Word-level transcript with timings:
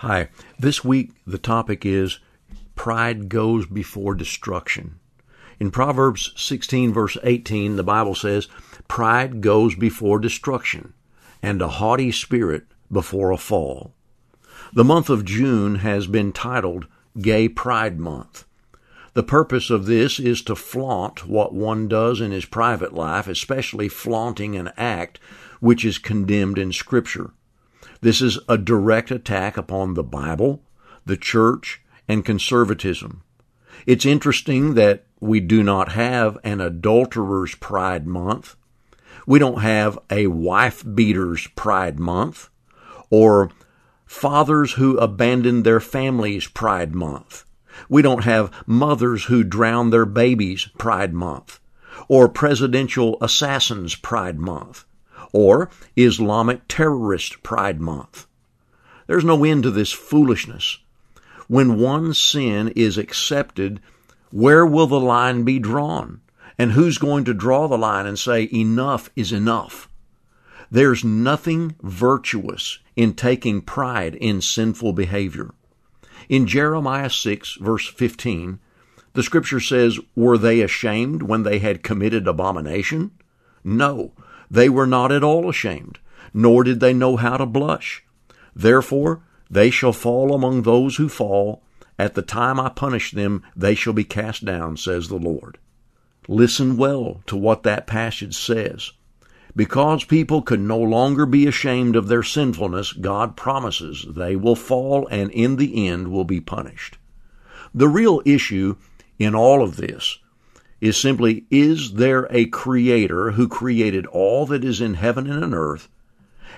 Hi. 0.00 0.28
This 0.58 0.84
week 0.84 1.12
the 1.26 1.38
topic 1.38 1.86
is 1.86 2.18
pride 2.74 3.30
goes 3.30 3.64
before 3.64 4.14
destruction. 4.14 5.00
In 5.58 5.70
Proverbs 5.70 6.34
16 6.36 6.92
verse 6.92 7.16
18, 7.22 7.76
the 7.76 7.82
Bible 7.82 8.14
says, 8.14 8.46
pride 8.88 9.40
goes 9.40 9.74
before 9.74 10.18
destruction 10.18 10.92
and 11.42 11.62
a 11.62 11.68
haughty 11.68 12.12
spirit 12.12 12.66
before 12.92 13.30
a 13.30 13.38
fall. 13.38 13.94
The 14.74 14.84
month 14.84 15.08
of 15.08 15.24
June 15.24 15.76
has 15.76 16.06
been 16.06 16.30
titled 16.30 16.86
Gay 17.18 17.48
Pride 17.48 17.98
Month. 17.98 18.44
The 19.14 19.22
purpose 19.22 19.70
of 19.70 19.86
this 19.86 20.20
is 20.20 20.42
to 20.42 20.54
flaunt 20.54 21.26
what 21.26 21.54
one 21.54 21.88
does 21.88 22.20
in 22.20 22.32
his 22.32 22.44
private 22.44 22.92
life, 22.92 23.26
especially 23.28 23.88
flaunting 23.88 24.56
an 24.56 24.72
act 24.76 25.18
which 25.60 25.86
is 25.86 25.96
condemned 25.96 26.58
in 26.58 26.70
Scripture. 26.70 27.30
This 28.00 28.20
is 28.20 28.38
a 28.48 28.58
direct 28.58 29.10
attack 29.10 29.56
upon 29.56 29.94
the 29.94 30.02
Bible, 30.02 30.62
the 31.04 31.16
church, 31.16 31.80
and 32.08 32.24
conservatism. 32.24 33.22
It's 33.86 34.06
interesting 34.06 34.74
that 34.74 35.06
we 35.20 35.40
do 35.40 35.62
not 35.62 35.92
have 35.92 36.38
an 36.44 36.60
adulterer's 36.60 37.54
pride 37.54 38.06
month. 38.06 38.56
We 39.26 39.38
don't 39.38 39.62
have 39.62 39.98
a 40.10 40.26
wife 40.28 40.84
beater's 40.94 41.46
pride 41.48 41.98
month 41.98 42.48
or 43.10 43.50
fathers 44.04 44.74
who 44.74 44.98
abandon 44.98 45.62
their 45.62 45.80
families 45.80 46.46
pride 46.46 46.94
month. 46.94 47.44
We 47.88 48.02
don't 48.02 48.24
have 48.24 48.52
mothers 48.66 49.24
who 49.24 49.42
drown 49.42 49.90
their 49.90 50.06
babies 50.06 50.68
pride 50.78 51.12
month 51.12 51.60
or 52.08 52.28
presidential 52.28 53.18
assassins 53.20 53.94
pride 53.94 54.38
month 54.38 54.84
or 55.32 55.70
Islamic 55.96 56.62
Terrorist 56.68 57.42
Pride 57.42 57.80
Month. 57.80 58.26
There's 59.06 59.24
no 59.24 59.44
end 59.44 59.62
to 59.64 59.70
this 59.70 59.92
foolishness. 59.92 60.78
When 61.48 61.78
one 61.78 62.12
sin 62.12 62.72
is 62.74 62.98
accepted, 62.98 63.80
where 64.30 64.66
will 64.66 64.86
the 64.86 65.00
line 65.00 65.44
be 65.44 65.58
drawn? 65.58 66.20
And 66.58 66.72
who's 66.72 66.98
going 66.98 67.24
to 67.24 67.34
draw 67.34 67.68
the 67.68 67.78
line 67.78 68.06
and 68.06 68.18
say 68.18 68.48
enough 68.52 69.10
is 69.14 69.30
enough? 69.30 69.88
There's 70.70 71.04
nothing 71.04 71.76
virtuous 71.82 72.80
in 72.96 73.14
taking 73.14 73.60
pride 73.60 74.14
in 74.16 74.40
sinful 74.40 74.94
behavior. 74.94 75.54
In 76.28 76.46
Jeremiah 76.46 77.10
6 77.10 77.58
verse 77.60 77.86
15, 77.86 78.58
the 79.12 79.22
scripture 79.22 79.60
says, 79.60 79.98
Were 80.14 80.36
they 80.36 80.60
ashamed 80.60 81.22
when 81.22 81.44
they 81.44 81.60
had 81.60 81.82
committed 81.82 82.26
abomination? 82.26 83.12
No, 83.62 84.12
they 84.50 84.68
were 84.68 84.86
not 84.86 85.12
at 85.12 85.24
all 85.24 85.48
ashamed, 85.48 85.98
nor 86.32 86.64
did 86.64 86.80
they 86.80 86.92
know 86.92 87.16
how 87.16 87.36
to 87.36 87.46
blush. 87.46 88.04
Therefore, 88.54 89.22
they 89.50 89.70
shall 89.70 89.92
fall 89.92 90.34
among 90.34 90.62
those 90.62 90.96
who 90.96 91.08
fall. 91.08 91.62
At 91.98 92.14
the 92.14 92.22
time 92.22 92.60
I 92.60 92.68
punish 92.68 93.12
them, 93.12 93.42
they 93.54 93.74
shall 93.74 93.92
be 93.92 94.04
cast 94.04 94.44
down, 94.44 94.76
says 94.76 95.08
the 95.08 95.16
Lord. 95.16 95.58
Listen 96.28 96.76
well 96.76 97.22
to 97.26 97.36
what 97.36 97.62
that 97.62 97.86
passage 97.86 98.36
says. 98.36 98.92
Because 99.54 100.04
people 100.04 100.42
can 100.42 100.66
no 100.66 100.78
longer 100.78 101.24
be 101.24 101.46
ashamed 101.46 101.96
of 101.96 102.08
their 102.08 102.22
sinfulness, 102.22 102.92
God 102.92 103.36
promises 103.36 104.04
they 104.08 104.36
will 104.36 104.56
fall 104.56 105.06
and 105.10 105.30
in 105.30 105.56
the 105.56 105.88
end 105.88 106.08
will 106.08 106.24
be 106.24 106.40
punished. 106.40 106.98
The 107.74 107.88
real 107.88 108.20
issue 108.24 108.76
in 109.18 109.34
all 109.34 109.62
of 109.62 109.76
this 109.76 110.18
is 110.80 110.96
simply 110.96 111.44
is 111.50 111.94
there 111.94 112.26
a 112.30 112.46
creator 112.46 113.32
who 113.32 113.48
created 113.48 114.06
all 114.06 114.46
that 114.46 114.64
is 114.64 114.80
in 114.80 114.94
heaven 114.94 115.30
and 115.30 115.42
in 115.42 115.54
earth? 115.54 115.88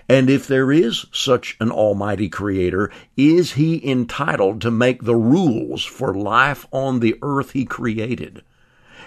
And 0.09 0.31
if 0.31 0.47
there 0.47 0.73
is 0.73 1.07
such 1.13 1.57
an 1.61 1.71
almighty 1.71 2.29
creator, 2.29 2.91
is 3.17 3.53
he 3.53 3.87
entitled 3.87 4.61
to 4.63 4.71
make 4.71 5.03
the 5.03 5.17
rules 5.17 5.85
for 5.85 6.15
life 6.15 6.67
on 6.73 7.01
the 7.01 7.17
earth 7.21 7.53
he 7.53 7.65
created? 7.65 8.43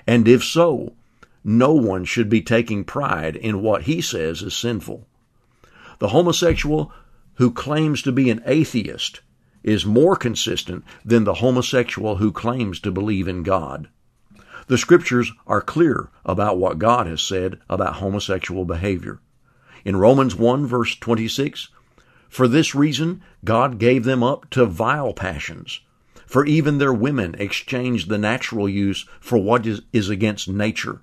And 0.05 0.27
if 0.27 0.43
so, 0.43 0.93
no 1.44 1.73
one 1.73 2.05
should 2.05 2.29
be 2.29 2.41
taking 2.41 2.83
pride 2.83 3.35
in 3.35 3.61
what 3.61 3.83
he 3.83 4.00
says 4.00 4.44
is 4.44 4.55
sinful. 4.55 5.07
The 6.00 6.09
homosexual 6.09 6.91
who 7.35 7.51
claims 7.51 8.01
to 8.03 8.11
be 8.11 8.29
an 8.29 8.44
atheist 8.45 9.21
is 9.63 9.85
more 9.85 10.16
consistent 10.16 10.83
than 11.03 11.23
the 11.23 11.35
homosexual 11.35 12.17
who 12.17 12.31
claims 12.31 12.79
to 12.81 12.91
believe 12.91 13.27
in 13.27 13.44
God. 13.44 13.88
The 14.71 14.77
scriptures 14.77 15.33
are 15.47 15.59
clear 15.59 16.07
about 16.23 16.57
what 16.57 16.79
God 16.79 17.05
has 17.05 17.21
said 17.21 17.59
about 17.69 17.95
homosexual 17.95 18.63
behavior. 18.63 19.19
In 19.83 19.97
Romans 19.97 20.33
1 20.33 20.65
verse 20.65 20.95
26, 20.95 21.67
for 22.29 22.47
this 22.47 22.73
reason 22.73 23.21
God 23.43 23.79
gave 23.79 24.05
them 24.05 24.23
up 24.23 24.49
to 24.51 24.65
vile 24.65 25.11
passions. 25.11 25.81
For 26.25 26.45
even 26.45 26.77
their 26.77 26.93
women 26.93 27.35
exchanged 27.37 28.07
the 28.07 28.17
natural 28.17 28.69
use 28.69 29.05
for 29.19 29.37
what 29.37 29.67
is, 29.67 29.81
is 29.91 30.07
against 30.07 30.47
nature. 30.47 31.01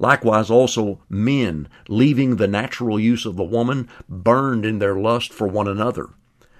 Likewise 0.00 0.50
also 0.50 1.00
men, 1.08 1.68
leaving 1.86 2.38
the 2.38 2.48
natural 2.48 2.98
use 2.98 3.24
of 3.24 3.36
the 3.36 3.44
woman, 3.44 3.88
burned 4.08 4.66
in 4.66 4.80
their 4.80 4.96
lust 4.96 5.32
for 5.32 5.46
one 5.46 5.68
another. 5.68 6.08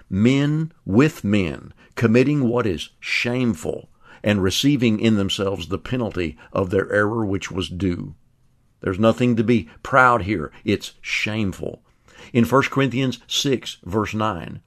Men 0.09 0.71
with 0.85 1.25
men, 1.25 1.75
committing 1.97 2.49
what 2.49 2.69
is 2.69 2.91
shameful, 3.01 3.90
and 4.23 4.43
receiving 4.43 5.01
in 5.01 5.17
themselves 5.17 5.69
the 5.69 5.79
penalty 5.79 6.37
of 6.53 6.71
their 6.71 6.93
error 6.93 7.25
which 7.25 7.51
was 7.51 7.69
due. 7.69 8.15
There's 8.81 8.99
nothing 8.99 9.37
to 9.37 9.45
be 9.45 9.69
proud 9.83 10.23
here. 10.23 10.53
It's 10.65 10.95
shameful. 11.01 11.83
In 12.33 12.45
1 12.45 12.63
Corinthians 12.65 13.21
6 13.27 13.79
verse 13.85 14.15
9, 14.15 14.61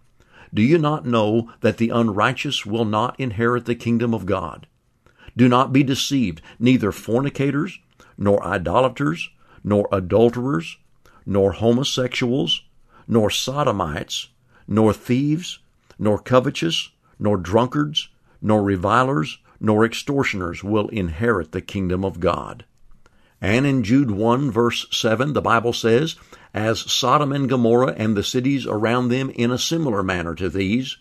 do 0.53 0.61
you 0.61 0.77
not 0.77 1.05
know 1.05 1.49
that 1.61 1.77
the 1.77 1.89
unrighteous 1.89 2.63
will 2.65 2.85
not 2.85 3.19
inherit 3.19 3.65
the 3.65 3.73
kingdom 3.73 4.13
of 4.13 4.27
God? 4.27 4.67
Do 5.35 5.49
not 5.49 5.73
be 5.73 5.81
deceived, 5.81 6.41
neither 6.59 6.91
fornicators, 6.91 7.79
nor 8.17 8.45
idolaters, 8.45 9.29
nor 9.63 9.87
adulterers, 9.91 10.77
nor 11.25 11.53
homosexuals, 11.53 12.63
nor 13.07 13.31
sodomites, 13.31 14.27
nor 14.67 14.93
thieves, 14.93 15.57
nor 15.97 16.19
covetous, 16.19 16.91
nor 17.17 17.37
drunkards, 17.37 18.09
nor 18.39 18.61
revilers, 18.61 19.39
nor 19.63 19.85
extortioners 19.85 20.61
will 20.61 20.89
inherit 20.89 21.53
the 21.53 21.61
kingdom 21.61 22.03
of 22.03 22.19
God. 22.19 22.65
And 23.39 23.65
in 23.65 23.83
Jude 23.83 24.11
1 24.11 24.51
verse 24.51 24.85
7, 24.91 25.31
the 25.31 25.41
Bible 25.41 25.71
says, 25.71 26.17
As 26.53 26.91
Sodom 26.91 27.31
and 27.31 27.47
Gomorrah 27.47 27.95
and 27.97 28.15
the 28.15 28.23
cities 28.23 28.67
around 28.67 29.07
them 29.07 29.29
in 29.29 29.51
a 29.51 29.57
similar 29.57 30.03
manner 30.03 30.35
to 30.35 30.49
these, 30.49 30.97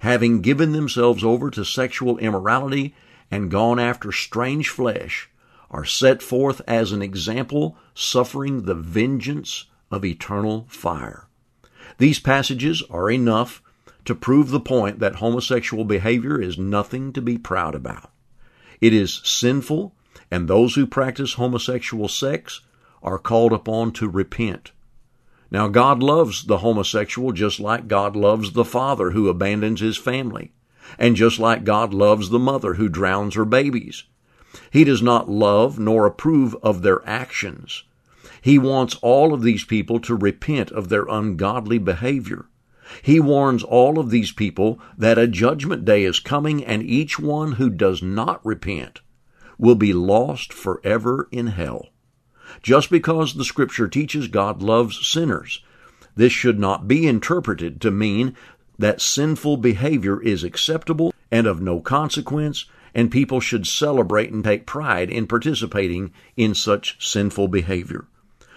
having 0.00 0.40
given 0.40 0.72
themselves 0.72 1.22
over 1.22 1.50
to 1.50 1.64
sexual 1.64 2.18
immorality 2.18 2.96
and 3.30 3.50
gone 3.50 3.78
after 3.78 4.10
strange 4.10 4.68
flesh, 4.68 5.30
are 5.70 5.84
set 5.84 6.20
forth 6.20 6.60
as 6.66 6.90
an 6.90 7.02
example, 7.02 7.76
suffering 7.94 8.62
the 8.62 8.74
vengeance 8.74 9.66
of 9.88 10.04
eternal 10.04 10.66
fire. 10.68 11.28
These 11.98 12.18
passages 12.18 12.82
are 12.90 13.08
enough 13.08 13.62
to 14.04 14.14
prove 14.14 14.50
the 14.50 14.60
point 14.60 14.98
that 14.98 15.16
homosexual 15.16 15.84
behavior 15.84 16.40
is 16.40 16.58
nothing 16.58 17.12
to 17.12 17.20
be 17.20 17.38
proud 17.38 17.74
about. 17.74 18.10
It 18.80 18.92
is 18.94 19.20
sinful, 19.24 19.94
and 20.30 20.46
those 20.46 20.74
who 20.74 20.86
practice 20.86 21.34
homosexual 21.34 22.08
sex 22.08 22.60
are 23.02 23.18
called 23.18 23.52
upon 23.52 23.92
to 23.92 24.08
repent. 24.08 24.72
Now, 25.50 25.68
God 25.68 26.02
loves 26.02 26.44
the 26.44 26.58
homosexual 26.58 27.32
just 27.32 27.58
like 27.58 27.88
God 27.88 28.14
loves 28.14 28.52
the 28.52 28.64
father 28.64 29.10
who 29.10 29.28
abandons 29.28 29.80
his 29.80 29.96
family, 29.96 30.52
and 30.98 31.16
just 31.16 31.38
like 31.38 31.64
God 31.64 31.92
loves 31.92 32.30
the 32.30 32.38
mother 32.38 32.74
who 32.74 32.88
drowns 32.88 33.34
her 33.34 33.44
babies. 33.44 34.04
He 34.70 34.84
does 34.84 35.02
not 35.02 35.28
love 35.28 35.78
nor 35.78 36.06
approve 36.06 36.56
of 36.62 36.82
their 36.82 37.06
actions. 37.08 37.84
He 38.42 38.58
wants 38.58 38.96
all 39.02 39.34
of 39.34 39.42
these 39.42 39.64
people 39.64 40.00
to 40.00 40.14
repent 40.14 40.70
of 40.70 40.88
their 40.88 41.06
ungodly 41.06 41.78
behavior. 41.78 42.46
He 43.02 43.20
warns 43.20 43.62
all 43.62 43.98
of 43.98 44.10
these 44.10 44.32
people 44.32 44.80
that 44.96 45.18
a 45.18 45.28
judgment 45.28 45.84
day 45.84 46.04
is 46.04 46.18
coming 46.18 46.64
and 46.64 46.82
each 46.82 47.18
one 47.18 47.52
who 47.52 47.70
does 47.70 48.02
not 48.02 48.44
repent 48.44 49.00
will 49.58 49.74
be 49.74 49.92
lost 49.92 50.52
forever 50.52 51.28
in 51.30 51.48
hell. 51.48 51.88
Just 52.62 52.90
because 52.90 53.34
the 53.34 53.44
scripture 53.44 53.88
teaches 53.88 54.26
God 54.26 54.62
loves 54.62 55.06
sinners, 55.06 55.62
this 56.16 56.32
should 56.32 56.58
not 56.58 56.88
be 56.88 57.06
interpreted 57.06 57.80
to 57.80 57.90
mean 57.90 58.34
that 58.78 59.00
sinful 59.00 59.58
behavior 59.58 60.20
is 60.22 60.42
acceptable 60.42 61.12
and 61.30 61.46
of 61.46 61.60
no 61.60 61.80
consequence, 61.80 62.64
and 62.94 63.10
people 63.10 63.38
should 63.38 63.66
celebrate 63.66 64.32
and 64.32 64.42
take 64.42 64.66
pride 64.66 65.10
in 65.10 65.26
participating 65.26 66.12
in 66.36 66.54
such 66.54 66.96
sinful 67.06 67.48
behavior. 67.48 68.06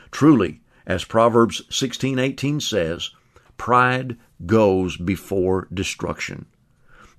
Truly, 0.09 0.61
as 0.87 1.03
Proverbs 1.03 1.61
16:18 1.69 2.61
says, 2.61 3.11
Pride 3.57 4.17
goes 4.45 4.97
before 4.97 5.67
destruction. 5.73 6.45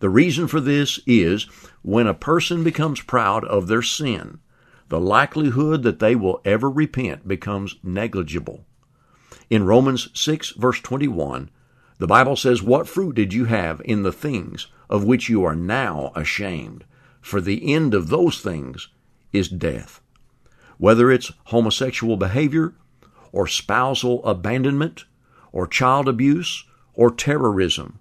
The 0.00 0.10
reason 0.10 0.48
for 0.48 0.60
this 0.60 1.00
is 1.06 1.44
when 1.82 2.06
a 2.06 2.14
person 2.14 2.64
becomes 2.64 3.00
proud 3.00 3.44
of 3.44 3.68
their 3.68 3.82
sin, 3.82 4.40
the 4.88 5.00
likelihood 5.00 5.82
that 5.82 5.98
they 5.98 6.14
will 6.14 6.40
ever 6.44 6.70
repent 6.70 7.26
becomes 7.26 7.76
negligible. 7.82 8.66
In 9.48 9.64
Romans 9.64 10.08
6 10.14 10.50
verse 10.50 10.80
21, 10.80 11.50
The 11.98 12.06
Bible 12.06 12.36
says, 12.36 12.62
What 12.62 12.88
fruit 12.88 13.14
did 13.14 13.32
you 13.32 13.46
have 13.46 13.80
in 13.84 14.02
the 14.02 14.12
things 14.12 14.66
of 14.90 15.04
which 15.04 15.28
you 15.28 15.44
are 15.44 15.56
now 15.56 16.12
ashamed? 16.14 16.84
For 17.20 17.40
the 17.40 17.72
end 17.72 17.94
of 17.94 18.08
those 18.08 18.40
things 18.40 18.88
is 19.32 19.48
death. 19.48 20.00
Whether 20.76 21.10
it's 21.10 21.32
homosexual 21.44 22.16
behavior, 22.16 22.74
or 23.32 23.46
spousal 23.46 24.24
abandonment, 24.24 25.04
or 25.54 25.66
child 25.68 26.08
abuse, 26.08 26.64
or 26.94 27.12
terrorism, 27.12 28.00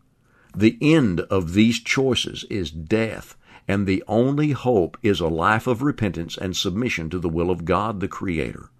the 0.56 0.76
end 0.82 1.20
of 1.22 1.54
these 1.54 1.80
choices 1.80 2.46
is 2.50 2.72
death, 2.72 3.38
and 3.68 3.86
the 3.86 4.04
only 4.08 4.54
hope 4.54 4.98
is 5.04 5.20
a 5.20 5.28
life 5.28 5.68
of 5.68 5.84
repentance 5.84 6.36
and 6.36 6.58
submission 6.58 7.12
to 7.12 7.20
the 7.20 7.30
will 7.30 7.52
of 7.52 7.64
God 7.64 8.00
the 8.00 8.08
Creator. 8.08 8.72